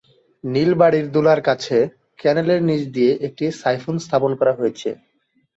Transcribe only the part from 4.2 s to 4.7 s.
করা